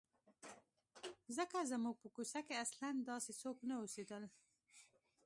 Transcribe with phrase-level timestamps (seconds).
[1.37, 4.23] ځکه زموږ په کوڅه کې اصلاً داسې څوک نه اوسېدل.